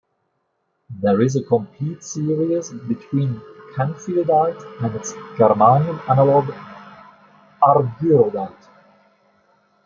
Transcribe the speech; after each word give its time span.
There 1.03 1.21
is 1.21 1.35
a 1.35 1.43
complete 1.43 2.03
series 2.03 2.71
between 2.71 3.39
canfieldite 3.75 4.81
and 4.83 4.95
its 4.95 5.13
germanium 5.37 5.99
analogue, 6.09 6.51
argyrodite. 7.61 8.67